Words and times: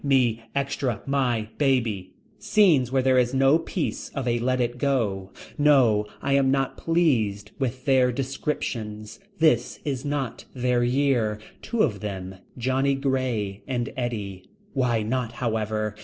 Me. 0.03 0.41
Extra. 0.55 0.99
My. 1.05 1.49
Baby. 1.59 2.15
Scenes 2.39 2.91
where 2.91 3.03
there 3.03 3.19
is 3.19 3.35
no 3.35 3.59
piece 3.59 4.09
of 4.15 4.27
a 4.27 4.39
let 4.39 4.59
it 4.59 4.79
go. 4.79 5.29
No 5.59 6.07
I 6.23 6.33
am 6.33 6.49
not 6.49 6.75
pleased 6.75 7.51
with 7.59 7.85
their 7.85 8.11
descriptions. 8.11 9.19
This 9.37 9.77
is 9.85 10.03
not 10.03 10.45
their 10.55 10.83
year. 10.83 11.37
Two 11.61 11.83
of 11.83 11.99
them. 11.99 12.37
Johnny 12.57 12.95
Grey 12.95 13.61
and 13.67 13.93
Eddy. 13.95 14.49
Why 14.73 15.03
not 15.03 15.33
however. 15.33 15.93